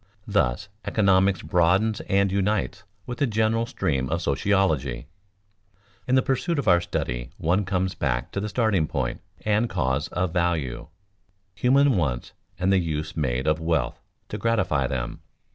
Thus 0.25 0.67
economics 0.83 1.43
broadens 1.43 1.99
and 2.09 2.31
unites 2.31 2.85
with 3.05 3.19
the 3.19 3.27
general 3.27 3.67
stream 3.67 4.09
of 4.09 4.23
sociology. 4.23 5.05
In 6.07 6.15
the 6.15 6.23
pursuit 6.23 6.57
of 6.57 6.67
our 6.67 6.81
study 6.81 7.29
one 7.37 7.65
comes 7.65 7.93
back 7.93 8.31
to 8.31 8.39
the 8.39 8.49
starting 8.49 8.87
point 8.87 9.21
and 9.45 9.69
cause 9.69 10.07
of 10.07 10.33
value 10.33 10.87
human 11.53 11.95
wants 11.97 12.33
and 12.57 12.73
the 12.73 12.79
use 12.79 13.15
made 13.15 13.45
of 13.45 13.59
wealth 13.61 14.01
to 14.29 14.39
gratify 14.39 14.87
them. 14.87 15.21